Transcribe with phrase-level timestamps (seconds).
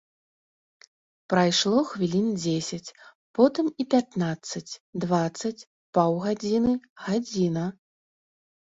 [1.33, 2.93] Прайшло хвілін дзесяць,
[3.41, 5.57] потым і пятнаццаць, дваццаць,
[6.01, 6.73] паўгадзіны,
[7.09, 7.65] гадзіна.